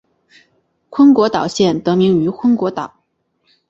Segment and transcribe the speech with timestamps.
[0.89, 2.95] 昏果岛县得名于昏果岛。